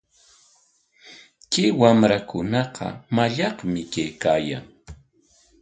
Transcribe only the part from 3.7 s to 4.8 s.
kaykaayan.